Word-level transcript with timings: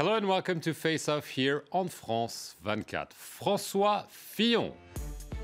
Hello 0.00 0.14
and 0.14 0.28
welcome 0.28 0.60
to 0.60 0.72
Face 0.72 1.08
Off 1.08 1.26
here 1.26 1.64
on 1.72 1.88
France 1.88 2.54
24. 2.62 3.08
François 3.16 4.06
Fillon. 4.06 4.72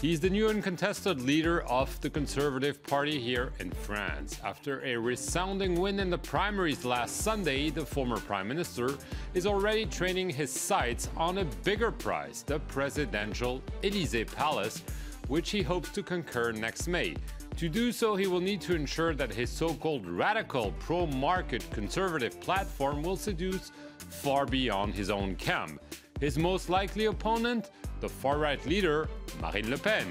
He's 0.01 0.21
the 0.21 0.31
new 0.31 0.49
uncontested 0.49 1.21
leader 1.21 1.63
of 1.63 2.01
the 2.03 2.09
Conservative 2.09 2.81
Party 2.85 3.21
here 3.21 3.53
in 3.59 3.73
France. 3.73 4.39
After 4.45 4.81
a 4.85 4.97
resounding 4.97 5.81
win 5.81 5.99
in 5.99 6.09
the 6.09 6.19
primaries 6.19 6.85
last 6.85 7.17
Sunday, 7.17 7.69
the 7.69 7.85
former 7.85 8.19
prime 8.19 8.47
minister 8.47 8.91
is 9.35 9.45
already 9.45 9.87
training 9.87 10.31
his 10.31 10.53
sights 10.53 11.09
on 11.17 11.39
a 11.39 11.45
bigger 11.65 11.91
prize, 11.91 12.45
the 12.45 12.61
presidential 12.61 13.61
Elysee 13.83 14.25
Palace, 14.25 14.85
which 15.27 15.51
he 15.51 15.63
hopes 15.63 15.89
to 15.89 16.01
conquer 16.01 16.53
next 16.53 16.87
May. 16.87 17.17
To 17.57 17.69
do 17.69 17.93
so, 17.93 18.15
he 18.17 18.27
will 18.27 18.41
need 18.41 18.61
to 18.63 18.75
ensure 18.75 19.15
that 19.15 19.33
his 19.33 19.49
so 19.49 19.75
called 19.75 20.07
radical 20.07 20.73
pro 20.81 21.07
market 21.07 21.65
conservative 21.71 22.41
platform 22.41 23.03
will 23.03 23.17
seduce 23.17 23.71
far 24.11 24.47
beyond 24.47 24.95
his 24.95 25.11
own 25.11 25.37
camp. 25.37 25.81
His 26.21 26.39
most 26.39 26.71
likely 26.71 27.07
opponent, 27.07 27.71
the 28.01 28.09
far 28.09 28.39
right 28.39 28.65
leader, 28.67 29.09
Marine 29.41 29.71
Le 29.71 29.79
Pen. 29.79 30.07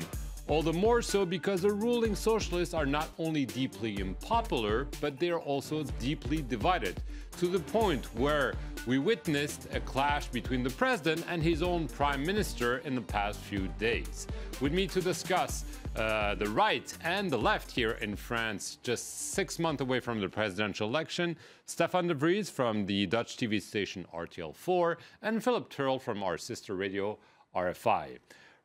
All 0.50 0.62
the 0.62 0.74
more 0.74 1.02
so 1.02 1.26
because 1.26 1.62
the 1.62 1.72
ruling 1.72 2.16
socialists 2.16 2.74
are 2.74 2.86
not 2.86 3.10
only 3.18 3.46
deeply 3.46 4.02
unpopular, 4.02 4.88
but 5.00 5.18
they 5.18 5.30
are 5.30 5.40
also 5.40 5.84
deeply 6.00 6.42
divided, 6.42 7.02
to 7.38 7.48
the 7.48 7.60
point 7.60 8.06
where 8.16 8.54
we 8.86 9.00
witnessed 9.00 9.70
a 9.74 9.80
clash 9.80 10.28
between 10.28 10.62
the 10.62 10.70
president 10.72 11.26
and 11.30 11.42
his 11.42 11.64
own 11.64 11.88
prime 11.88 12.26
minister 12.26 12.80
in 12.80 12.94
the 12.94 13.02
past 13.02 13.40
few 13.40 13.70
days. 13.80 14.28
With 14.60 14.74
me 14.74 14.86
to 14.88 15.00
discuss 15.00 15.64
uh, 15.96 16.36
the 16.36 16.50
right 16.50 16.94
and 17.06 17.32
the 17.32 17.38
left 17.38 17.72
here 17.72 17.92
in 18.02 18.18
France, 18.18 18.80
just 18.84 19.32
six 19.32 19.60
months 19.60 19.82
away 19.82 20.02
from 20.02 20.20
the 20.20 20.28
presidential 20.28 20.90
election, 20.90 21.38
Stefan 21.68 22.08
de 22.08 22.14
Vries 22.14 22.50
from 22.50 22.86
the 22.86 23.06
Dutch 23.06 23.38
TV 23.38 23.62
station 23.62 24.06
RTL4, 24.14 24.98
and 25.22 25.42
Philip 25.42 25.70
Turle 25.70 26.00
from 26.00 26.22
our 26.22 26.38
sister 26.38 26.76
radio 26.76 27.18
RFI. 27.56 28.18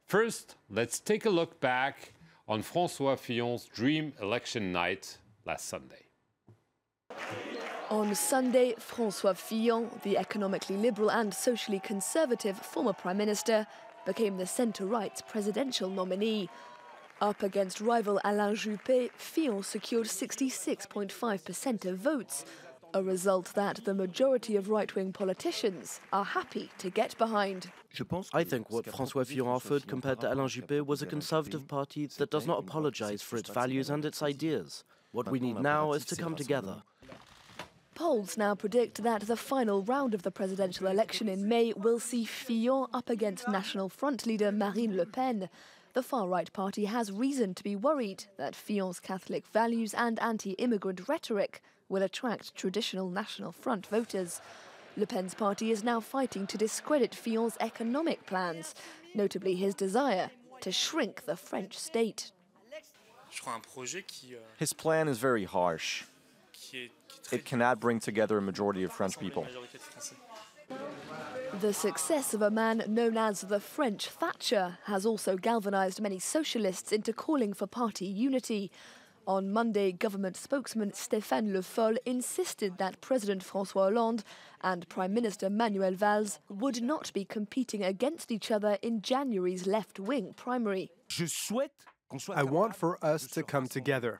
First, 0.08 0.56
let's 0.70 1.00
take 1.00 1.26
a 1.26 1.30
look 1.30 1.60
back 1.60 2.14
on 2.48 2.62
François 2.62 3.18
Fillon's 3.18 3.66
dream 3.66 4.14
election 4.22 4.72
night 4.72 5.18
last 5.44 5.66
Sunday. 5.66 6.06
On 7.90 8.14
Sunday, 8.14 8.74
François 8.80 9.36
Fillon, 9.36 9.90
the 10.04 10.16
economically 10.16 10.78
liberal 10.78 11.10
and 11.10 11.34
socially 11.34 11.78
conservative 11.78 12.56
former 12.56 12.94
prime 12.94 13.18
minister, 13.18 13.66
became 14.06 14.38
the 14.38 14.46
centre-right's 14.46 15.20
presidential 15.20 15.90
nominee. 15.90 16.48
Up 17.20 17.42
against 17.42 17.82
rival 17.82 18.18
Alain 18.24 18.54
Juppé, 18.54 19.10
Fillon 19.12 19.62
secured 19.62 20.06
66.5% 20.06 21.84
of 21.84 21.98
votes, 21.98 22.46
a 22.98 23.02
result 23.02 23.54
that 23.54 23.84
the 23.84 23.94
majority 23.94 24.56
of 24.56 24.68
right-wing 24.68 25.12
politicians 25.12 26.00
are 26.12 26.24
happy 26.24 26.70
to 26.78 26.90
get 26.90 27.16
behind. 27.16 27.70
I 28.32 28.44
think 28.44 28.70
what 28.70 28.84
François 28.84 29.26
Fillon 29.26 29.48
offered 29.48 29.86
compared 29.86 30.20
to 30.20 30.32
Alain 30.32 30.48
Juppé 30.48 30.84
was 30.84 31.00
a 31.00 31.06
conservative 31.06 31.66
party 31.68 32.06
that 32.18 32.30
does 32.30 32.46
not 32.46 32.58
apologize 32.58 33.22
for 33.22 33.36
its 33.36 33.50
values 33.50 33.88
and 33.88 34.04
its 34.04 34.22
ideas. 34.22 34.84
What 35.12 35.30
we 35.30 35.40
need 35.40 35.60
now 35.60 35.92
is 35.92 36.04
to 36.06 36.16
come 36.16 36.34
together. 36.34 36.82
Polls 37.94 38.36
now 38.36 38.54
predict 38.54 39.02
that 39.02 39.22
the 39.22 39.36
final 39.36 39.82
round 39.82 40.14
of 40.14 40.22
the 40.22 40.30
presidential 40.30 40.86
election 40.86 41.28
in 41.28 41.48
May 41.48 41.72
will 41.72 41.98
see 41.98 42.24
Fillon 42.24 42.88
up 42.92 43.08
against 43.08 43.48
National 43.48 43.88
Front 43.88 44.26
leader 44.26 44.52
Marine 44.52 44.96
Le 44.96 45.06
Pen. 45.06 45.48
The 45.94 46.02
far-right 46.02 46.52
party 46.52 46.84
has 46.84 47.10
reason 47.10 47.54
to 47.54 47.64
be 47.64 47.74
worried 47.74 48.26
that 48.36 48.54
Fillon's 48.54 49.00
Catholic 49.00 49.46
values 49.48 49.94
and 49.94 50.20
anti-immigrant 50.20 51.08
rhetoric 51.08 51.62
will 51.88 52.02
attract 52.02 52.54
traditional 52.54 53.08
National 53.08 53.52
Front 53.52 53.86
voters. 53.86 54.40
Le 54.96 55.06
Pen's 55.06 55.34
party 55.34 55.70
is 55.70 55.84
now 55.84 56.00
fighting 56.00 56.46
to 56.46 56.58
discredit 56.58 57.14
Fillon's 57.14 57.56
economic 57.60 58.26
plans, 58.26 58.74
notably 59.14 59.54
his 59.54 59.74
desire 59.74 60.30
to 60.60 60.72
shrink 60.72 61.24
the 61.24 61.36
French 61.36 61.78
state. 61.78 62.32
His 64.58 64.72
plan 64.72 65.08
is 65.08 65.18
very 65.18 65.44
harsh. 65.44 66.04
It 67.30 67.44
cannot 67.44 67.78
bring 67.78 68.00
together 68.00 68.38
a 68.38 68.42
majority 68.42 68.82
of 68.82 68.92
French 68.92 69.18
people. 69.18 69.46
The 71.60 71.72
success 71.72 72.34
of 72.34 72.42
a 72.42 72.50
man 72.50 72.82
known 72.88 73.16
as 73.16 73.40
the 73.42 73.60
French 73.60 74.08
Thatcher 74.08 74.78
has 74.84 75.06
also 75.06 75.36
galvanized 75.36 76.00
many 76.00 76.18
socialists 76.18 76.92
into 76.92 77.12
calling 77.12 77.52
for 77.52 77.66
party 77.66 78.06
unity. 78.06 78.70
On 79.28 79.52
Monday, 79.52 79.92
government 79.92 80.38
spokesman 80.38 80.92
Stéphane 80.92 81.52
Le 81.52 81.60
Foll 81.60 81.98
insisted 82.06 82.78
that 82.78 82.98
President 83.02 83.44
François 83.44 83.90
Hollande 83.90 84.24
and 84.62 84.88
Prime 84.88 85.12
Minister 85.12 85.50
Manuel 85.50 85.92
Valls 85.92 86.38
would 86.48 86.82
not 86.82 87.12
be 87.12 87.26
competing 87.26 87.84
against 87.84 88.32
each 88.32 88.50
other 88.50 88.78
in 88.80 89.02
January's 89.02 89.66
left 89.66 90.00
wing 90.00 90.32
primary. 90.34 90.90
I 92.34 92.42
want 92.42 92.74
for 92.74 93.04
us 93.04 93.26
to 93.26 93.42
come 93.42 93.68
together. 93.68 94.18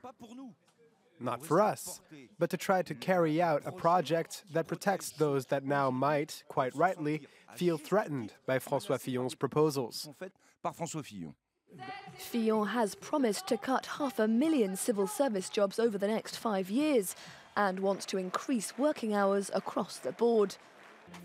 Not 1.19 1.43
for 1.43 1.59
us, 1.59 2.01
but 2.37 2.51
to 2.51 2.57
try 2.57 2.83
to 2.83 2.93
carry 2.93 3.41
out 3.41 3.63
a 3.65 3.71
project 3.71 4.43
that 4.53 4.67
protects 4.67 5.09
those 5.09 5.47
that 5.47 5.65
now 5.65 5.89
might, 5.89 6.43
quite 6.47 6.75
rightly, 6.75 7.27
feel 7.55 7.79
threatened 7.79 8.33
by 8.45 8.59
François 8.59 8.99
Fillon's 8.99 9.33
proposals. 9.33 10.07
Fillon 12.17 12.67
has 12.67 12.95
promised 12.95 13.47
to 13.47 13.57
cut 13.57 13.85
half 13.97 14.19
a 14.19 14.27
million 14.27 14.75
civil 14.75 15.07
service 15.07 15.49
jobs 15.49 15.79
over 15.79 15.97
the 15.97 16.07
next 16.07 16.37
five 16.37 16.69
years 16.69 17.15
and 17.55 17.79
wants 17.79 18.05
to 18.05 18.17
increase 18.17 18.77
working 18.77 19.13
hours 19.13 19.49
across 19.53 19.97
the 19.97 20.11
board. 20.11 20.55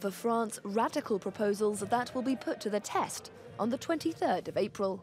For 0.00 0.10
France, 0.10 0.60
radical 0.64 1.18
proposals 1.18 1.80
that 1.80 2.14
will 2.14 2.22
be 2.22 2.36
put 2.36 2.60
to 2.60 2.70
the 2.70 2.80
test 2.80 3.30
on 3.58 3.70
the 3.70 3.78
23rd 3.78 4.48
of 4.48 4.56
April. 4.56 5.02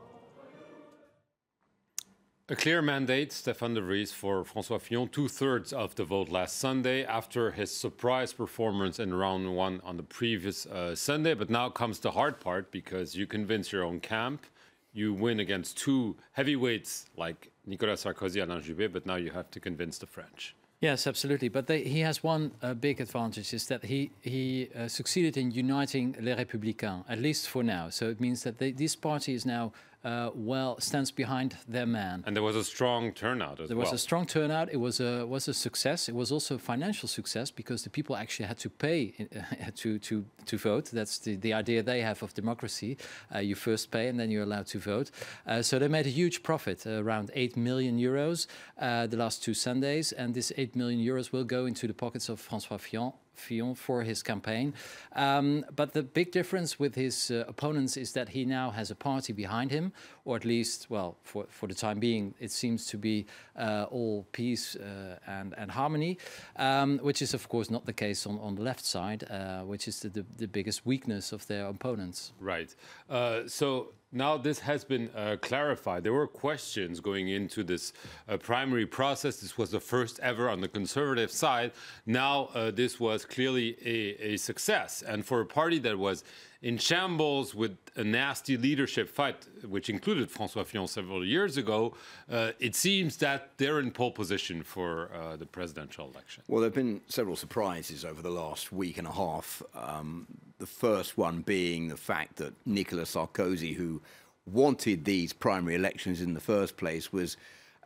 A 2.50 2.56
clear 2.56 2.82
mandate, 2.82 3.30
Stéphane 3.30 3.76
de 3.76 3.82
Vries, 3.82 4.12
for 4.12 4.44
François 4.44 4.82
Fillon, 4.82 5.08
two 5.08 5.30
thirds 5.30 5.72
of 5.72 5.96
the 5.96 6.04
vote 6.04 6.28
last 6.28 6.58
Sunday 6.58 7.06
after 7.06 7.52
his 7.52 7.72
surprise 7.72 8.34
performance 8.34 9.00
in 9.00 9.14
round 9.14 9.56
one 9.56 9.80
on 9.86 9.96
the 9.96 10.04
previous 10.04 10.66
uh, 10.66 10.94
Sunday. 10.94 11.34
But 11.34 11.50
now 11.50 11.70
comes 11.70 12.00
the 12.00 12.12
hard 12.12 12.42
part 12.42 12.70
because 12.70 13.16
you 13.16 13.26
convince 13.26 13.72
your 13.72 13.86
own 13.86 14.02
camp. 14.02 14.46
You 14.94 15.14
win 15.14 15.40
against 15.40 15.78
two 15.78 16.16
heavyweights 16.34 17.06
like 17.16 17.52
Nicolas 17.66 18.04
Sarkozy 18.04 18.42
and 18.42 18.52
Alain 18.52 18.64
Juppé, 18.64 18.92
but 18.92 19.06
now 19.06 19.16
you 19.16 19.32
have 19.32 19.50
to 19.52 19.60
convince 19.60 19.98
the 19.98 20.06
French. 20.06 20.56
Yes, 20.82 21.06
absolutely. 21.06 21.48
But 21.50 21.68
they, 21.68 21.84
he 21.84 22.00
has 22.00 22.24
one 22.24 22.52
uh, 22.64 22.74
big 22.74 23.00
advantage 23.00 23.54
is 23.54 23.68
that 23.68 23.86
he 23.86 24.10
he 24.22 24.70
uh, 24.76 24.88
succeeded 24.88 25.38
in 25.38 25.52
uniting 25.52 26.16
Les 26.20 26.36
Républicains, 26.36 27.06
at 27.08 27.20
least 27.20 27.50
for 27.50 27.64
now. 27.64 27.90
So 27.90 28.10
it 28.10 28.20
means 28.20 28.42
that 28.44 28.58
they, 28.58 28.72
this 28.72 28.96
party 28.96 29.36
is 29.36 29.46
now 29.46 29.74
uh, 30.04 30.32
well 30.34 30.80
stands 30.80 31.12
behind 31.12 31.58
their 31.68 31.86
man. 31.86 32.24
And 32.26 32.36
there 32.36 32.44
was 32.44 32.56
a 32.56 32.64
strong 32.64 33.12
turnout 33.14 33.60
as 33.60 33.70
there 33.70 33.78
well. 33.78 33.86
There 33.86 33.92
was 33.92 34.02
a 34.02 34.04
strong 34.04 34.26
turnout. 34.26 34.72
It 34.72 34.78
was 34.78 35.00
a 35.00 35.26
was 35.26 35.48
a 35.48 35.54
success. 35.54 36.10
It 36.10 36.16
was 36.16 36.32
also 36.32 36.56
a 36.56 36.60
financial 36.60 37.08
success 37.08 37.52
because 37.52 37.84
the 37.84 37.90
people 37.90 38.16
actually 38.16 38.48
had 38.48 38.58
to 38.60 38.70
pay 38.70 39.14
to 39.76 40.00
to 40.00 40.26
to 40.46 40.58
vote. 40.58 40.86
That's 40.92 41.20
the 41.20 41.36
the 41.36 41.54
idea 41.54 41.84
they 41.84 42.02
have 42.02 42.24
of 42.24 42.34
democracy. 42.34 42.98
Uh, 43.34 43.40
you 43.40 43.56
first 43.56 43.92
pay 43.92 44.08
and 44.08 44.20
then 44.20 44.32
you're 44.32 44.44
allowed 44.44 44.68
to 44.68 44.80
vote. 44.80 45.12
Uh, 45.46 45.62
so 45.62 45.80
they 45.80 45.88
made 45.88 46.08
a 46.08 46.10
huge 46.10 46.44
profit, 46.44 46.86
around 46.86 47.32
eight 47.34 47.56
million 47.56 47.98
euros, 48.00 48.48
uh, 48.80 49.08
the 49.08 49.18
last 49.18 49.44
two 49.44 49.54
Sundays, 49.54 50.12
and 50.12 50.34
this 50.34 50.52
eight 50.58 50.76
million 50.76 51.00
euros 51.00 51.32
will 51.32 51.44
go 51.44 51.66
into 51.66 51.88
the 51.88 51.94
pockets 51.94 52.30
of 52.30 52.42
François 52.42 52.80
Fillon 52.80 53.14
Fillon 53.34 53.76
for 53.76 54.04
his 54.04 54.24
campaign. 54.24 54.74
Um, 55.16 55.66
but 55.76 55.94
the 55.94 56.04
big 56.04 56.32
difference 56.32 56.80
with 56.80 56.96
his 56.96 57.32
uh, 57.32 57.46
opponents 57.48 57.98
is 57.98 58.14
that 58.14 58.30
he 58.30 58.46
now 58.46 58.72
has 58.72 58.92
a 58.92 58.96
party 58.96 59.34
behind 59.34 59.72
him, 59.72 59.94
or 60.26 60.36
at 60.36 60.46
least, 60.46 60.88
well, 60.90 61.18
for, 61.24 61.46
for 61.50 61.68
the 61.68 61.74
time 61.74 62.00
being, 62.00 62.34
it 62.40 62.52
seems 62.52 62.86
to 62.88 62.98
be 62.98 63.26
uh, 63.56 63.86
all 63.90 64.26
peace 64.32 64.76
uh, 64.76 65.18
and, 65.28 65.54
and 65.58 65.72
harmony, 65.72 66.18
um, 66.58 67.00
which 67.00 67.22
is, 67.22 67.34
of 67.34 67.48
course, 67.50 67.70
not 67.70 67.86
the 67.86 67.94
case 67.94 68.26
on, 68.26 68.38
on 68.40 68.56
the 68.56 68.62
left 68.62 68.86
side, 68.86 69.24
uh, 69.30 69.62
which 69.62 69.88
is 69.88 70.00
the, 70.02 70.10
the, 70.10 70.26
the, 70.38 70.48
biggest 70.48 70.86
weakness 70.86 71.32
of 71.32 71.48
their 71.48 71.68
opponents. 71.68 72.34
Right. 72.40 72.76
Uh, 73.10 73.48
so 73.48 73.94
now 74.12 74.38
this 74.38 74.60
has 74.60 74.84
been 74.84 75.10
uh, 75.16 75.38
clarified. 75.42 76.04
There 76.04 76.14
were 76.14 76.28
questions 76.28 77.00
going 77.00 77.30
into 77.30 77.64
this 77.64 77.94
uh, 78.28 78.38
primary 78.38 78.86
process. 78.86 79.38
This 79.38 79.58
was 79.58 79.72
the 79.72 79.80
first 79.80 80.20
ever 80.20 80.50
on 80.50 80.62
the 80.62 80.68
conservative 80.68 81.32
side. 81.32 81.72
Now 82.06 82.50
uh, 82.54 82.72
this 82.72 83.00
was 83.00 83.26
clearly 83.26 83.78
a, 83.84 84.34
a, 84.34 84.38
success. 84.38 85.02
And 85.02 85.26
for 85.26 85.42
a 85.42 85.46
party 85.46 85.80
that 85.80 85.98
was 85.98 86.24
in 86.62 86.78
shambles 86.78 87.56
with 87.56 87.76
a 87.96 88.04
nasty 88.04 88.56
leadership 88.56 89.10
fight, 89.10 89.48
which 89.68 89.90
included 89.90 90.30
François 90.32 90.66
Fillon 90.66 90.88
several 90.88 91.26
years 91.26 91.58
ago, 91.58 91.96
uh, 92.30 92.52
it 92.60 92.76
seems 92.76 93.18
that 93.18 93.58
they're 93.58 93.80
in 93.80 93.92
pole 93.92 94.12
position 94.12 94.62
for 94.62 95.10
uh, 95.14 95.36
the 95.36 95.46
presidential 95.46 96.10
election. 96.10 96.44
Well, 96.48 96.62
there 96.62 96.68
have 96.68 96.76
been 96.76 97.02
several 97.08 97.36
surprises 97.36 98.06
over 98.06 98.22
the 98.22 98.30
last 98.30 98.72
week 98.72 99.00
and 99.00 99.08
a 99.08 99.12
half. 99.12 99.64
Um, 99.74 100.28
the 100.60 100.68
first 100.68 101.18
one 101.18 101.42
being 101.42 101.88
the 101.88 101.98
fact 101.98 102.36
that 102.36 102.54
Nicolas 102.68 103.16
Sarkozy, 103.16 103.76
who 103.76 104.02
wanted 104.46 105.06
these 105.06 105.34
primary 105.34 105.76
elections 105.76 106.22
in 106.22 106.36
the 106.36 106.40
first 106.40 106.78
place, 106.78 107.12
was 107.12 107.38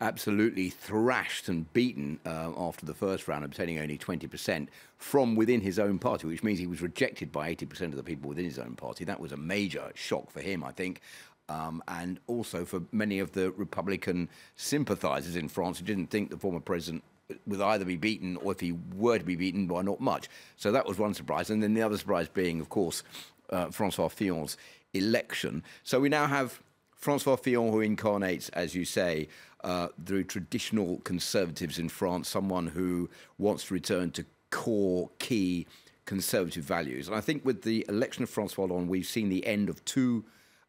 absolutely 0.01 0.69
thrashed 0.69 1.47
and 1.47 1.71
beaten 1.74 2.19
uh, 2.25 2.51
after 2.57 2.86
the 2.86 2.94
first 2.94 3.27
round, 3.27 3.45
obtaining 3.45 3.80
only 3.80 3.97
20% 3.97 4.68
from 4.97 5.36
within 5.36 5.62
his 5.62 5.80
own 5.80 6.00
party, 6.00 6.27
which 6.27 6.44
means 6.44 6.59
he 6.59 6.68
was 6.68 6.81
rejected 6.81 7.31
by 7.31 7.53
80% 7.53 7.81
of 7.86 7.95
the 7.95 8.03
people 8.03 8.30
within 8.30 8.45
his 8.45 8.59
own 8.59 8.75
party. 8.75 9.06
That 9.06 9.19
was 9.19 9.31
a 9.31 9.38
major 9.38 9.92
shock 9.95 10.30
for 10.31 10.42
him, 10.42 10.63
I 10.63 10.71
think. 10.71 11.01
Um, 11.47 11.83
and 11.88 12.19
also 12.27 12.65
for 12.65 12.81
many 12.92 13.19
of 13.19 13.33
the 13.33 13.51
Republican 13.51 14.30
sympathizers 14.56 15.36
in 15.36 15.47
France 15.47 15.80
who 15.80 15.86
didn't 15.86 16.07
think 16.07 16.31
the 16.31 16.38
former 16.38 16.59
president 16.59 17.03
would 17.45 17.62
either 17.62 17.86
be 17.86 17.97
beaten 17.97 18.38
or 18.38 18.51
if 18.51 18.59
he 18.59 18.74
were 18.95 19.18
to 19.18 19.24
be 19.24 19.36
beaten 19.36 19.68
by 19.68 19.81
not 19.81 20.00
much. 20.00 20.27
So 20.57 20.71
that 20.71 20.86
was 20.86 20.97
one 20.97 21.13
surprise. 21.13 21.50
And 21.50 21.62
then 21.62 21.74
the 21.74 21.81
other 21.81 21.97
surprise 21.97 22.27
being, 22.27 22.59
of 22.59 22.69
course, 22.69 23.03
uh, 23.51 23.68
Francois 23.68 24.07
Fillon's 24.07 24.57
election. 24.94 25.63
So 25.83 26.00
we 26.00 26.09
now 26.09 26.25
have 26.27 26.62
Francois 27.06 27.36
Fillon, 27.36 27.72
who 27.72 27.81
incarnates, 27.81 28.50
as 28.50 28.74
you 28.74 28.84
say, 28.84 29.28
uh, 29.63 29.90
the 30.04 30.24
traditional 30.24 30.98
conservatives 31.04 31.78
in 31.78 31.88
France, 31.88 32.28
someone 32.28 32.66
who 32.66 33.07
wants 33.38 33.66
to 33.66 33.75
return 33.75 34.10
to 34.10 34.25
core, 34.50 35.12
key 35.19 35.68
conservative 36.06 36.63
values. 36.63 37.07
And 37.07 37.16
I 37.16 37.22
think 37.22 37.46
with 37.46 37.62
the 37.62 37.86
election 37.88 38.24
of 38.24 38.31
Francois 38.31 38.66
Hollande, 38.66 38.90
we've 38.90 39.06
seen 39.06 39.30
the 39.30 39.46
end 39.46 39.69
of 39.69 39.86
two 39.86 40.25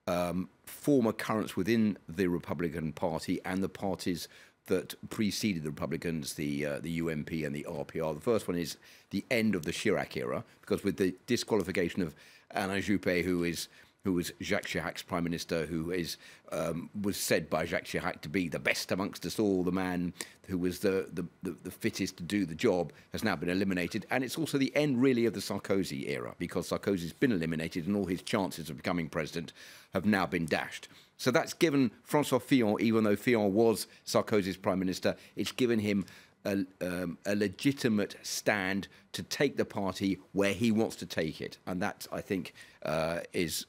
um, 0.07 0.51
former 0.67 1.13
currents 1.13 1.57
within 1.57 1.97
the 2.07 2.27
Republican 2.27 2.93
Party 2.93 3.41
and 3.47 3.63
the 3.63 3.71
parties 3.71 4.29
that 4.67 4.95
preceded 5.09 5.63
the 5.63 5.71
Republicans, 5.71 6.35
the 6.35 6.67
uh, 6.67 6.81
the 6.81 7.01
UMP 7.01 7.31
and 7.31 7.55
the 7.55 7.67
RPR. 7.67 8.15
The 8.15 8.21
first 8.21 8.47
one 8.47 8.59
is 8.59 8.77
the 9.09 9.25
end 9.31 9.55
of 9.55 9.65
the 9.65 9.73
Chirac 9.73 10.15
era, 10.19 10.45
because 10.61 10.85
with 10.85 10.99
the 10.99 11.15
disqualification 11.27 12.03
of 12.03 12.15
Alain 12.51 12.83
Juppé, 12.83 13.25
who 13.25 13.43
is 13.43 13.69
who 14.07 14.13
was 14.13 14.33
Jacques 14.41 14.67
Chirac's 14.67 15.03
prime 15.03 15.25
minister, 15.25 15.67
who 15.67 15.91
is 15.91 16.17
um, 16.53 16.89
was 17.03 17.17
said 17.17 17.51
by 17.51 17.65
Jacques 17.65 17.87
Chirac 17.87 18.21
to 18.21 18.29
be 18.29 18.49
the 18.49 18.61
best 18.61 18.93
amongst 18.93 19.27
us 19.27 19.41
all, 19.41 19.65
the 19.65 19.73
man 19.73 20.13
who 20.47 20.59
was 20.59 20.79
the, 20.79 21.09
the, 21.13 21.27
the, 21.43 21.57
the, 21.65 21.73
fittest 21.73 22.17
to 22.19 22.23
do 22.23 22.47
the 22.47 22.55
job, 22.55 22.93
has 23.11 23.25
now 23.25 23.35
been 23.35 23.49
eliminated. 23.49 24.07
And 24.13 24.23
it's 24.23 24.39
also 24.39 24.59
the 24.59 24.75
end, 24.77 25.03
really, 25.03 25.27
of 25.27 25.35
the 25.35 25.41
Sarkozy 25.41 26.09
era, 26.09 26.37
because 26.39 26.71
Sarkozy's 26.71 27.13
been 27.13 27.33
eliminated 27.33 27.89
and 27.89 27.97
all 27.97 28.07
his 28.07 28.23
chances 28.23 28.71
of 28.71 28.77
becoming 28.77 29.09
president 29.09 29.53
have 29.93 30.07
now 30.07 30.25
been 30.25 30.47
dashed. 30.47 30.87
So 31.17 31.33
that's 31.33 31.53
given 31.53 31.91
Francois 32.05 32.39
Fillon, 32.39 32.77
even 32.79 33.03
though 33.03 33.17
Fillon 33.17 33.55
was 33.55 33.89
Sarkozy's 34.07 34.57
prime 34.57 34.79
minister, 34.79 35.17
it's 35.35 35.51
given 35.51 35.81
him 35.81 36.07
a, 36.47 36.65
um, 36.81 37.19
a, 37.27 37.35
legitimate 37.35 38.17
stand 38.23 38.87
to 39.13 39.23
take 39.25 39.57
the 39.57 39.65
party 39.65 40.19
where 40.33 40.53
he 40.53 40.71
wants 40.71 40.95
to 40.97 41.07
take 41.07 41.41
it. 41.41 41.59
And 41.67 41.83
that, 41.83 42.07
I 42.13 42.21
think, 42.21 42.55
uh, 42.85 43.21
is 43.33 43.67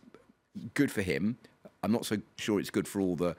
good 0.74 0.92
for 0.92 1.02
him. 1.02 1.38
I'm 1.84 1.92
not 1.92 2.06
so 2.06 2.18
sure 2.38 2.60
it's 2.60 2.70
good 2.70 2.88
for 2.88 3.02
all 3.02 3.16
the 3.16 3.36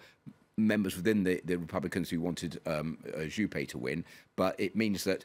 members 0.57 0.97
within 0.97 1.25
the, 1.25 1.41
the 1.45 1.57
Republicans 1.57 2.11
who 2.11 2.21
wanted 2.21 2.61
um, 2.67 2.99
uh, 3.15 3.21
Juppé 3.21 3.67
to 3.69 3.79
win, 3.79 4.05
but 4.37 4.59
it 4.59 4.75
means 4.75 5.05
that 5.05 5.25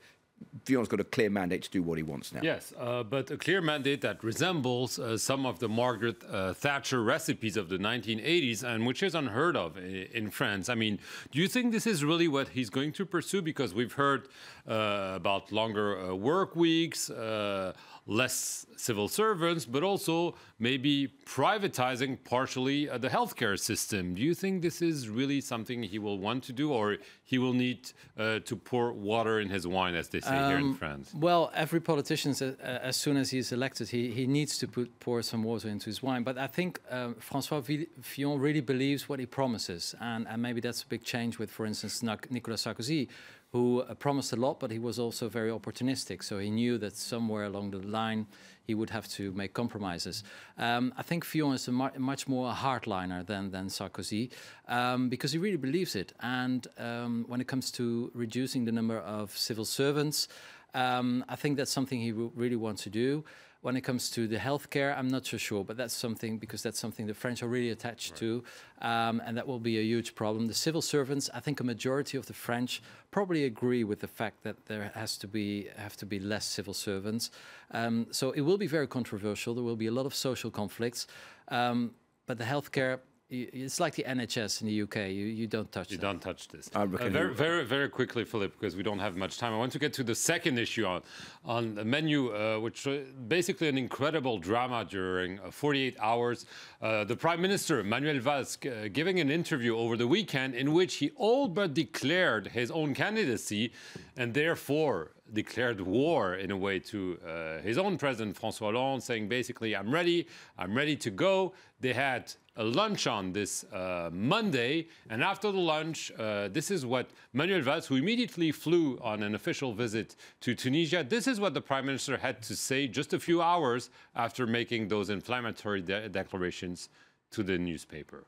Fillon's 0.66 0.88
got 0.88 1.00
a 1.00 1.04
clear 1.04 1.30
mandate 1.30 1.64
to 1.64 1.70
do 1.70 1.82
what 1.82 1.98
he 1.98 2.04
wants 2.04 2.34
now. 2.34 2.42
Yes, 2.44 2.74
uh, 2.78 3.04
but 3.04 3.32
a 3.32 3.38
clear 3.38 3.62
mandate 3.62 4.02
that 4.02 4.24
resembles 4.24 5.00
uh, 5.00 5.18
some 5.18 5.46
of 5.46 5.60
the 5.60 5.68
Margaret 5.68 6.24
uh, 6.30 6.54
Thatcher 6.54 7.04
recipes 7.04 7.58
of 7.58 7.70
the 7.70 7.78
1980s 7.78 8.64
and 8.64 8.86
which 8.86 9.04
is 9.04 9.16
unheard 9.16 9.56
of 9.56 9.78
in 9.78 10.30
France. 10.30 10.70
I 10.70 10.76
mean, 10.76 11.00
do 11.32 11.40
you 11.40 11.48
think 11.48 11.72
this 11.72 11.88
is 11.88 12.04
really 12.04 12.28
what 12.28 12.50
he's 12.50 12.70
going 12.70 12.94
to 12.94 13.06
pursue? 13.06 13.42
Because 13.42 13.74
we've 13.74 13.94
heard 13.94 14.28
uh, 14.68 15.14
about 15.16 15.52
longer 15.52 16.00
uh, 16.00 16.16
work 16.16 16.56
weeks, 16.56 17.10
uh, 17.10 17.74
less 18.06 18.66
civil 18.76 19.08
servants, 19.08 19.66
but 19.66 19.82
also 19.82 20.36
maybe 20.60 21.08
privatizing 21.26 22.18
partially 22.24 22.90
uh, 22.90 22.98
the 22.98 23.08
healthcare 23.08 23.58
system. 23.58 24.14
Do 24.14 24.22
you 24.22 24.34
think 24.34 24.62
this 24.62 24.82
is 24.82 25.08
really 25.08 25.40
something 25.40 25.84
he 25.84 26.00
will 26.00 26.20
want 26.20 26.44
to 26.46 26.54
do, 26.54 26.72
or 26.72 26.98
he 27.24 27.38
will 27.38 27.54
need 27.54 27.92
uh, 28.18 28.40
to 28.40 28.56
pour 28.56 28.92
water 28.92 29.40
in 29.40 29.50
his 29.50 29.66
wine, 29.66 29.96
as 29.96 30.10
they 30.10 30.20
say 30.20 30.36
um, 30.38 30.50
here 30.50 30.58
in 30.58 30.64
um, 30.66 30.76
France? 30.76 31.14
Well, 31.14 31.52
every 31.56 31.80
politician, 31.80 32.36
uh, 32.42 32.66
as 32.66 32.98
soon 32.98 33.16
as 33.16 33.32
he's 33.32 33.52
elected, 33.52 33.90
he, 33.90 34.12
he 34.12 34.28
needs 34.28 34.58
to 34.58 34.68
put, 34.68 35.00
pour 35.00 35.22
some 35.22 35.44
water 35.44 35.70
into 35.70 35.86
his 35.86 36.04
wine. 36.04 36.24
But 36.24 36.38
I 36.38 36.48
think 36.48 36.80
um, 36.90 37.16
Francois 37.16 37.62
Fillon 38.02 38.40
really 38.40 38.62
believes 38.62 39.08
what 39.08 39.20
he 39.20 39.26
promises, 39.26 39.96
and, 40.02 40.28
and 40.28 40.42
maybe 40.42 40.60
that's 40.60 40.84
a 40.84 40.88
big 40.88 41.04
change 41.04 41.40
with, 41.40 41.50
for 41.50 41.66
instance, 41.66 42.04
Nicolas 42.04 42.66
Sarkozy, 42.66 43.08
who 43.54 43.82
uh, 43.82 43.94
promised 43.94 44.34
a 44.34 44.36
lot, 44.36 44.60
but 44.60 44.72
he 44.72 44.80
was 44.80 44.98
also 44.98 45.30
very 45.30 45.52
opportunistic. 45.52 46.24
So 46.24 46.40
he 46.40 46.50
knew 46.50 46.80
that 46.80 46.98
somewhere 46.98 47.46
along 47.46 47.72
the 47.72 47.78
line 47.78 48.26
he 48.66 48.74
would 48.74 48.90
have 48.90 49.08
to 49.10 49.32
make 49.34 49.54
compromises. 49.54 50.24
Um, 50.58 50.94
I 50.98 51.04
think 51.04 51.24
Fillon 51.24 51.54
is 51.54 51.68
a 51.68 51.72
mu 51.72 51.90
much 51.98 52.28
more 52.28 52.50
a 52.50 52.54
hardliner 52.54 53.26
than, 53.26 53.52
than 53.52 53.68
Sarkozy 53.68 54.32
um, 54.68 55.10
because 55.10 55.32
he 55.34 55.38
really 55.38 55.58
believes 55.58 55.96
it. 55.96 56.14
And 56.22 56.66
um, 56.80 57.26
when 57.28 57.42
it 57.42 57.48
comes 57.48 57.72
to 57.72 58.10
reducing 58.16 58.66
the 58.66 58.72
number 58.72 59.00
of 59.00 59.38
civil 59.38 59.66
servants, 59.66 60.28
um, 60.74 61.24
I 61.30 61.36
think 61.36 61.58
that's 61.58 61.72
something 61.72 62.00
he 62.00 62.12
really 62.12 62.56
wants 62.56 62.84
to 62.84 62.90
do. 62.90 63.24
When 63.64 63.78
it 63.78 63.82
comes 63.82 64.10
to 64.10 64.28
the 64.28 64.36
healthcare, 64.36 64.94
I'm 64.98 65.08
not 65.08 65.26
so 65.26 65.38
sure, 65.38 65.64
but 65.64 65.78
that's 65.78 65.94
something 65.94 66.38
because 66.38 66.62
that's 66.62 66.78
something 66.78 67.08
the 67.08 67.14
French 67.14 67.42
are 67.42 67.48
really 67.48 67.70
attached 67.70 68.12
right. 68.12 68.20
to, 68.20 68.44
um, 68.82 69.22
and 69.26 69.38
that 69.38 69.48
will 69.48 69.62
be 69.62 69.80
a 69.80 69.82
huge 69.82 70.16
problem. 70.16 70.48
The 70.48 70.54
civil 70.54 70.82
servants, 70.82 71.30
I 71.34 71.40
think 71.40 71.62
a 71.62 71.64
majority 71.64 72.18
of 72.18 72.26
the 72.26 72.34
French 72.34 72.82
probably 73.10 73.46
agree 73.46 73.86
with 73.86 74.02
the 74.02 74.08
fact 74.08 74.44
that 74.44 74.66
there 74.66 74.92
has 74.96 75.18
to 75.20 75.30
be 75.30 75.70
have 75.78 75.96
to 75.96 76.06
be 76.06 76.20
less 76.20 76.46
civil 76.46 76.74
servants. 76.74 77.32
Um, 77.72 78.08
so 78.12 78.32
it 78.32 78.42
will 78.42 78.58
be 78.58 78.68
very 78.68 78.88
controversial. 78.88 79.56
There 79.56 79.64
will 79.64 79.78
be 79.78 79.88
a 79.88 79.94
lot 79.94 80.06
of 80.06 80.14
social 80.14 80.52
conflicts, 80.52 81.08
um, 81.48 81.92
but 82.28 82.38
the 82.38 82.44
healthcare 82.44 83.00
it's 83.34 83.80
like 83.80 83.96
the 83.96 84.04
NHS 84.04 84.62
in 84.62 84.68
the 84.68 84.82
UK. 84.84 84.96
You 85.10 85.26
you 85.26 85.48
don't 85.48 85.72
touch. 85.72 85.92
You 85.92 85.98
don't 85.98 86.22
touch 86.22 86.48
this. 86.50 86.70
Uh, 86.76 86.86
very 86.86 87.34
very 87.34 87.66
very 87.66 87.90
quickly, 87.90 88.26
Philip, 88.26 88.54
because 88.54 88.76
we 88.76 88.84
don't 88.84 89.00
have 89.00 89.16
much 89.18 89.38
time. 89.38 89.54
I 89.54 89.58
want 89.58 89.72
to 89.72 89.80
get 89.80 89.94
to 89.94 90.04
the 90.04 90.14
second 90.14 90.60
issue 90.60 90.86
on 90.86 91.02
on 91.44 91.76
the 91.76 91.86
menu, 91.86 92.34
uh, 92.34 92.60
which 92.60 92.86
uh, 92.88 92.98
basically 93.28 93.70
an 93.70 93.78
incredible 93.78 94.38
drama 94.38 94.86
during 94.86 95.40
uh, 95.40 95.50
48 95.50 95.98
hours. 96.00 96.46
Uh, 96.82 97.04
the 97.06 97.16
Prime 97.16 97.42
Minister 97.42 97.84
Manuel 97.84 98.20
Valls 98.20 98.58
uh, 98.66 98.88
giving 98.92 99.20
an 99.20 99.32
interview 99.32 99.78
over 99.78 99.98
the 99.98 100.08
weekend 100.08 100.54
in 100.54 100.74
which 100.74 100.96
he 100.96 101.12
all 101.16 101.48
but 101.48 101.74
declared 101.74 102.48
his 102.48 102.70
own 102.70 102.94
candidacy, 102.94 103.74
and 104.16 104.34
therefore 104.34 105.12
declared 105.32 105.82
war 105.82 106.36
in 106.36 106.52
a 106.52 106.58
way 106.58 106.78
to 106.78 107.18
uh, 107.26 107.60
his 107.62 107.78
own 107.80 107.98
president 107.98 108.40
François 108.40 108.74
Hollande, 108.74 109.02
saying 109.02 109.28
basically, 109.28 109.76
"I'm 109.76 109.92
ready, 109.92 110.28
I'm 110.58 110.76
ready 110.76 110.96
to 110.98 111.10
go." 111.10 111.54
They 111.80 111.94
had 111.94 112.32
a 112.56 112.64
lunch 112.64 113.08
on 113.08 113.34
this 113.34 113.64
uh, 113.66 114.10
Monday, 114.14 114.88
and 115.10 115.24
after 115.24 115.52
the 115.52 115.60
lunch, 115.60 116.12
uh, 116.20 116.48
this 116.50 116.70
is 116.70 116.86
what 116.86 117.10
Manuel 117.34 117.62
Valls, 117.62 117.88
who 117.88 117.96
immediately 117.96 118.52
flew 118.52 119.00
on 119.02 119.24
an 119.24 119.34
official 119.34 119.74
visit 119.74 120.16
to 120.42 120.54
Tunisia, 120.54 121.04
this 121.04 121.28
is 121.28 121.40
what 121.40 121.54
the 121.54 121.62
prime 121.62 121.86
minister 121.86 122.18
had 122.18 122.42
to 122.44 122.56
say 122.56 122.88
just 122.88 123.14
a 123.14 123.20
few 123.20 123.42
hours 123.42 123.90
after 124.16 124.46
making 124.46 124.88
those 124.88 125.10
inflammatory 125.10 125.82
de 125.82 126.10
declarations 126.10 126.90
to 127.32 127.42
the 127.42 127.58
newspaper. 127.58 128.26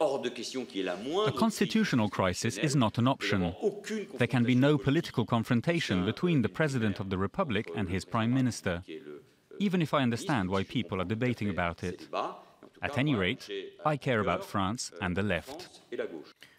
A 0.00 1.32
constitutional 1.36 2.08
crisis 2.10 2.58
is 2.58 2.76
not 2.76 2.98
an 2.98 3.08
option. 3.08 3.54
There 4.18 4.26
can 4.26 4.44
be 4.44 4.54
no 4.54 4.78
political 4.78 5.24
confrontation 5.24 6.04
between 6.04 6.42
the 6.42 6.48
President 6.48 7.00
of 7.00 7.10
the 7.10 7.18
Republic 7.18 7.70
and 7.74 7.88
his 7.88 8.04
Prime 8.04 8.32
Minister, 8.32 8.82
even 9.58 9.82
if 9.82 9.92
I 9.94 10.02
understand 10.02 10.48
why 10.50 10.64
people 10.64 11.00
are 11.00 11.04
debating 11.04 11.48
about 11.50 11.82
it. 11.82 12.08
At 12.82 12.96
any 12.98 13.14
rate, 13.14 13.48
I 13.84 13.96
care 13.96 14.20
about 14.20 14.44
France 14.44 14.90
and 15.00 15.16
the 15.16 15.22
left. 15.22 15.80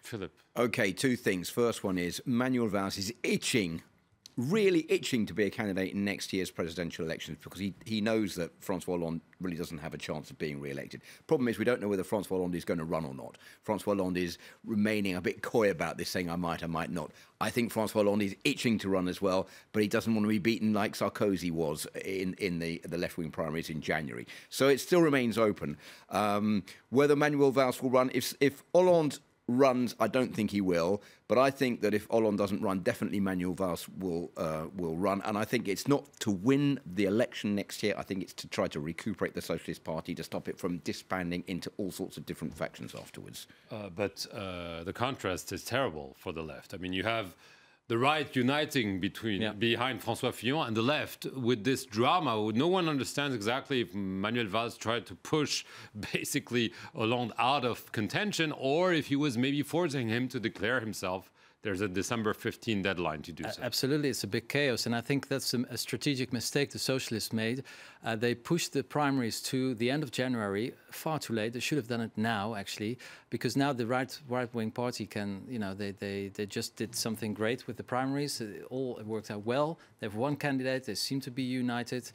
Philip. 0.02 0.32
Okay, 0.56 0.92
two 0.92 1.16
things. 1.16 1.50
First 1.50 1.82
one 1.82 1.98
is 1.98 2.22
Manuel 2.26 2.68
Valls 2.68 2.98
is 2.98 3.12
itching 3.22 3.82
really 4.50 4.86
itching 4.88 5.26
to 5.26 5.34
be 5.34 5.44
a 5.44 5.50
candidate 5.50 5.92
in 5.92 6.04
next 6.04 6.32
year's 6.32 6.50
presidential 6.50 7.04
elections 7.04 7.38
because 7.42 7.60
he, 7.60 7.74
he 7.84 8.00
knows 8.00 8.34
that 8.34 8.50
Francois 8.60 8.96
Hollande 8.96 9.20
really 9.40 9.56
doesn't 9.56 9.78
have 9.78 9.94
a 9.94 9.98
chance 9.98 10.30
of 10.30 10.38
being 10.38 10.60
re-elected. 10.60 11.02
Problem 11.26 11.48
is, 11.48 11.58
we 11.58 11.64
don't 11.64 11.80
know 11.80 11.88
whether 11.88 12.04
Francois 12.04 12.36
Hollande 12.36 12.54
is 12.54 12.64
going 12.64 12.78
to 12.78 12.84
run 12.84 13.04
or 13.04 13.14
not. 13.14 13.38
Francois 13.62 13.94
Hollande 13.94 14.18
is 14.18 14.38
remaining 14.64 15.16
a 15.16 15.20
bit 15.20 15.42
coy 15.42 15.70
about 15.70 15.98
this, 15.98 16.08
saying 16.08 16.30
I 16.30 16.36
might, 16.36 16.62
I 16.62 16.66
might 16.66 16.90
not. 16.90 17.10
I 17.40 17.50
think 17.50 17.72
Francois 17.72 18.02
Hollande 18.02 18.22
is 18.22 18.36
itching 18.44 18.78
to 18.78 18.88
run 18.88 19.08
as 19.08 19.20
well, 19.20 19.48
but 19.72 19.82
he 19.82 19.88
doesn't 19.88 20.14
want 20.14 20.24
to 20.24 20.28
be 20.28 20.38
beaten 20.38 20.72
like 20.72 20.94
Sarkozy 20.94 21.50
was 21.50 21.86
in, 22.04 22.34
in 22.34 22.58
the, 22.58 22.80
the 22.84 22.98
left-wing 22.98 23.30
primaries 23.30 23.70
in 23.70 23.80
January. 23.80 24.26
So 24.48 24.68
it 24.68 24.78
still 24.78 25.00
remains 25.00 25.38
open. 25.38 25.76
Um, 26.10 26.64
whether 26.90 27.16
Manuel 27.16 27.52
Valls 27.52 27.82
will 27.82 27.90
run, 27.90 28.10
if, 28.14 28.34
if 28.40 28.62
Hollande 28.72 29.18
runs, 29.48 29.94
I 29.98 30.08
don't 30.08 30.34
think 30.34 30.50
he 30.50 30.60
will. 30.60 31.02
But 31.28 31.38
I 31.38 31.50
think 31.50 31.80
that 31.82 31.94
if 31.94 32.06
Hollande 32.10 32.38
doesn't 32.38 32.62
run, 32.62 32.80
definitely 32.80 33.20
Manuel 33.20 33.54
Valls 33.54 33.88
will 33.98 34.30
uh, 34.36 34.66
will 34.76 34.96
run. 34.96 35.22
And 35.24 35.38
I 35.38 35.44
think 35.44 35.68
it's 35.68 35.88
not 35.88 36.04
to 36.20 36.30
win 36.30 36.80
the 36.86 37.04
election 37.04 37.54
next 37.54 37.82
year. 37.82 37.94
I 37.96 38.02
think 38.02 38.22
it's 38.22 38.34
to 38.34 38.48
try 38.48 38.68
to 38.68 38.80
recuperate 38.80 39.34
the 39.34 39.42
Socialist 39.42 39.84
Party 39.84 40.14
to 40.14 40.22
stop 40.22 40.48
it 40.48 40.58
from 40.58 40.78
disbanding 40.78 41.44
into 41.46 41.72
all 41.78 41.90
sorts 41.90 42.16
of 42.16 42.26
different 42.26 42.54
factions 42.54 42.94
afterwards. 42.94 43.46
Uh, 43.70 43.88
but 43.88 44.26
uh, 44.32 44.84
the 44.84 44.92
contrast 44.92 45.52
is 45.52 45.64
terrible 45.64 46.16
for 46.18 46.32
the 46.32 46.42
left. 46.42 46.74
I 46.74 46.76
mean, 46.76 46.92
you 46.92 47.04
have 47.04 47.34
the 47.88 47.98
right 47.98 48.34
uniting 48.36 49.00
between 49.00 49.42
yeah. 49.42 49.52
behind 49.52 50.00
François 50.00 50.32
Fillon 50.32 50.68
and 50.68 50.76
the 50.76 50.82
left 50.82 51.26
with 51.26 51.64
this 51.64 51.84
drama. 51.84 52.52
No 52.52 52.68
one 52.68 52.88
understands 52.88 53.34
exactly 53.34 53.80
if 53.80 53.94
Manuel 53.94 54.46
Valls 54.46 54.76
tried 54.78 55.06
to 55.06 55.14
push 55.14 55.64
basically 56.12 56.72
Hollande 56.94 57.32
out 57.38 57.64
of 57.64 57.90
contention 57.92 58.52
or 58.56 58.92
if 58.92 59.06
he 59.06 59.16
was 59.16 59.36
maybe 59.36 59.62
forcing 59.62 60.08
him 60.08 60.28
to 60.28 60.38
declare 60.38 60.80
himself 60.80 61.31
there's 61.62 61.80
a 61.80 61.88
December 61.88 62.34
15 62.34 62.82
deadline 62.82 63.22
to 63.22 63.32
do 63.32 63.44
so. 63.44 63.62
Absolutely, 63.62 64.08
it's 64.08 64.24
a 64.24 64.26
big 64.26 64.48
chaos, 64.48 64.86
and 64.86 64.94
I 64.94 65.00
think 65.00 65.28
that's 65.28 65.54
a, 65.54 65.62
a 65.70 65.78
strategic 65.78 66.32
mistake 66.32 66.70
the 66.70 66.78
socialists 66.78 67.32
made. 67.32 67.62
Uh, 68.04 68.16
they 68.16 68.34
pushed 68.34 68.72
the 68.72 68.82
primaries 68.82 69.40
to 69.42 69.74
the 69.76 69.90
end 69.90 70.02
of 70.02 70.10
January, 70.10 70.74
far 70.90 71.20
too 71.20 71.32
late. 71.32 71.52
They 71.52 71.60
should 71.60 71.78
have 71.78 71.86
done 71.86 72.00
it 72.00 72.10
now, 72.16 72.56
actually, 72.56 72.98
because 73.30 73.56
now 73.56 73.72
the 73.72 73.86
right 73.86 74.18
right-wing 74.28 74.72
party 74.72 75.06
can, 75.06 75.44
you 75.48 75.60
know, 75.60 75.72
they, 75.72 75.92
they, 75.92 76.28
they 76.34 76.46
just 76.46 76.74
did 76.74 76.96
something 76.96 77.32
great 77.32 77.66
with 77.68 77.76
the 77.76 77.84
primaries. 77.84 78.40
It 78.40 78.66
all 78.70 79.00
worked 79.04 79.30
out 79.30 79.46
well. 79.46 79.78
They 80.00 80.06
have 80.06 80.16
one 80.16 80.36
candidate. 80.36 80.86
They 80.86 80.96
seem 80.96 81.20
to 81.20 81.30
be 81.30 81.44
united 81.44 82.10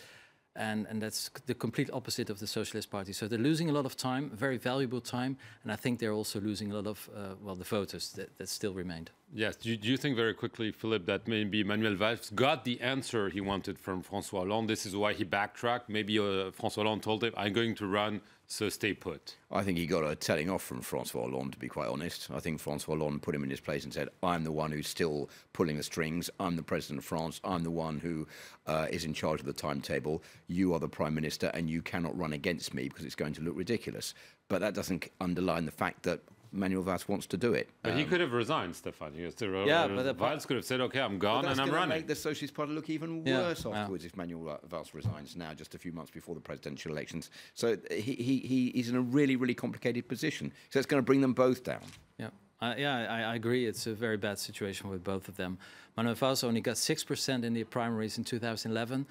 and, 0.57 0.87
and 0.89 1.01
that's 1.01 1.29
the 1.45 1.53
complete 1.53 1.89
opposite 1.93 2.29
of 2.29 2.39
the 2.39 2.47
Socialist 2.47 2.89
Party. 2.89 3.13
So 3.13 3.27
they're 3.27 3.39
losing 3.39 3.69
a 3.69 3.73
lot 3.73 3.85
of 3.85 3.95
time, 3.95 4.31
very 4.31 4.57
valuable 4.57 4.99
time, 4.99 5.37
and 5.63 5.71
I 5.71 5.75
think 5.75 5.99
they're 5.99 6.13
also 6.13 6.41
losing 6.41 6.71
a 6.71 6.75
lot 6.75 6.87
of, 6.87 7.09
uh, 7.15 7.35
well, 7.41 7.55
the 7.55 7.63
voters 7.63 8.11
that, 8.13 8.35
that 8.37 8.49
still 8.49 8.73
remained. 8.73 9.11
Yes. 9.33 9.57
Do 9.57 9.69
you, 9.69 9.77
do 9.77 9.89
you, 9.89 9.97
think 9.97 10.15
very 10.15 10.33
quickly, 10.33 10.71
Philippe, 10.71 11.05
that 11.05 11.27
maybe 11.27 11.63
Manuel 11.63 11.95
Valls 11.95 12.29
got 12.33 12.63
the 12.63 12.79
answer 12.79 13.29
he 13.29 13.41
wanted 13.41 13.77
from 13.77 14.01
François 14.01 14.39
Hollande? 14.39 14.69
This 14.69 14.85
is 14.85 14.95
why 14.95 15.13
he 15.13 15.25
backtracked. 15.25 15.89
Maybe 15.89 16.17
uh, 16.17 16.51
François 16.51 16.75
Hollande 16.77 17.03
told 17.03 17.23
him, 17.25 17.33
I'm 17.35 17.51
going 17.51 17.75
to 17.75 17.87
run, 17.87 18.21
so 18.47 18.69
stay 18.69 18.93
put. 18.93 19.35
I 19.51 19.63
think 19.63 19.77
he 19.77 19.85
got 19.85 20.09
a 20.09 20.15
telling 20.15 20.49
off 20.49 20.63
from 20.63 20.81
François 20.81 21.29
Hollande, 21.29 21.51
to 21.51 21.59
be 21.59 21.67
quite 21.67 21.89
honest. 21.89 22.29
I 22.33 22.39
think 22.39 22.63
François 22.63 22.97
Hollande 22.97 23.21
put 23.21 23.35
him 23.35 23.43
in 23.43 23.49
his 23.49 23.59
place 23.59 23.83
and 23.83 23.93
said, 23.93 24.07
I'm 24.23 24.45
the 24.45 24.51
one 24.53 24.71
who's 24.71 24.87
still 24.87 25.29
pulling 25.51 25.75
the 25.75 25.83
strings. 25.83 26.29
I'm 26.39 26.55
the 26.55 26.63
president 26.63 26.99
of 26.99 27.05
France. 27.05 27.41
I'm 27.43 27.63
the 27.63 27.71
one 27.71 27.99
who 27.99 28.25
uh, 28.65 28.87
is 28.89 29.03
in 29.03 29.13
charge 29.13 29.41
of 29.41 29.45
the 29.45 29.51
timetable. 29.51 30.23
You 30.47 30.73
are 30.73 30.79
the 30.79 30.87
prime 30.87 31.13
minister, 31.13 31.51
and 31.53 31.69
you 31.69 31.81
cannot 31.81 32.17
run 32.17 32.31
against 32.31 32.73
me 32.73 32.87
because 32.87 33.03
it's 33.03 33.13
going 33.13 33.33
to 33.33 33.41
look 33.41 33.57
ridiculous. 33.57 34.13
But 34.47 34.61
that 34.61 34.73
doesn't 34.73 35.09
underline 35.19 35.65
the 35.65 35.71
fact 35.71 36.03
that 36.03 36.21
Manuel 36.57 36.83
Valls 36.83 37.07
wants 37.07 37.25
to 37.27 37.37
do 37.37 37.53
it. 37.53 37.69
But 37.83 37.93
um, 37.93 37.97
he 37.97 38.05
could 38.05 38.19
have 38.19 38.33
resigned, 38.33 38.75
Stefan. 38.75 39.13
He 39.13 39.29
to, 39.29 39.63
yeah, 39.65 39.87
but 39.87 40.17
Valls 40.17 40.45
could 40.45 40.57
have 40.57 40.65
said, 40.65 40.81
"Okay, 40.81 40.99
I'm 40.99 41.19
gone 41.19 41.45
and 41.45 41.59
I'm 41.59 41.71
running." 41.71 41.89
Make 41.89 42.07
the 42.07 42.15
Socialist 42.15 42.53
Party 42.53 42.73
look 42.73 42.89
even 42.89 43.25
yeah, 43.25 43.39
worse 43.39 43.65
afterwards 43.65 44.03
yeah. 44.03 44.09
if 44.09 44.17
Manuel 44.17 44.59
Valls 44.67 44.93
resigns 44.93 45.35
now, 45.35 45.53
just 45.53 45.75
a 45.75 45.77
few 45.77 45.91
months 45.91 46.11
before 46.11 46.35
the 46.35 46.41
presidential 46.41 46.91
elections. 46.91 47.29
So 47.53 47.77
he, 47.91 48.13
he, 48.13 48.39
he 48.39 48.71
he's 48.73 48.89
in 48.89 48.95
a 48.95 49.01
really 49.01 49.35
really 49.35 49.55
complicated 49.55 50.07
position. 50.07 50.51
So 50.69 50.79
it's 50.79 50.87
going 50.87 51.01
to 51.01 51.05
bring 51.05 51.21
them 51.21 51.33
both 51.33 51.63
down. 51.63 51.81
Yeah. 52.17 52.29
Uh, 52.59 52.73
yeah, 52.75 53.05
I, 53.07 53.21
I, 53.21 53.35
agree. 53.35 53.67
It's 53.67 53.85
a 53.85 53.93
very 53.93 54.17
bad 54.17 54.39
situation 54.39 54.89
with 54.89 55.03
both 55.03 55.27
of 55.27 55.37
them. 55.37 55.59
Manuel 55.95 56.15
Valls 56.15 56.43
only 56.43 56.59
got 56.59 56.75
6% 56.75 57.43
in 57.43 57.53
the 57.53 57.63
primaries 57.65 58.17
in 58.17 58.23
2011. 58.23 59.05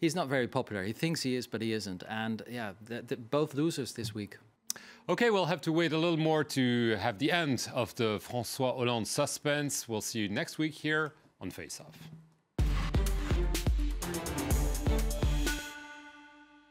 He's 0.00 0.16
not 0.16 0.28
very 0.28 0.48
popular. 0.48 0.82
He 0.82 0.92
thinks 0.92 1.22
he 1.22 1.36
is, 1.36 1.46
but 1.46 1.62
he 1.62 1.72
isn't. 1.72 2.02
And 2.08 2.42
yeah, 2.50 2.72
both 3.30 3.54
losers 3.54 3.92
this 3.92 4.14
week. 4.14 4.38
Okay, 5.10 5.30
we'll 5.30 5.46
have 5.46 5.62
to 5.62 5.72
wait 5.72 5.94
a 5.94 5.96
little 5.96 6.18
more 6.18 6.44
to 6.44 6.94
have 6.96 7.18
the 7.18 7.32
end 7.32 7.66
of 7.72 7.94
the 7.94 8.18
François 8.18 8.76
Hollande 8.76 9.08
suspense. 9.08 9.88
We'll 9.88 10.02
see 10.02 10.18
you 10.18 10.28
next 10.28 10.58
week 10.58 10.74
here 10.74 11.14
on 11.40 11.50
Face 11.50 11.80
Off. 11.80 11.96